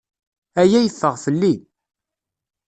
Aya 0.61 0.79
yeffeɣ 0.83 1.15
fell-i. 1.23 1.53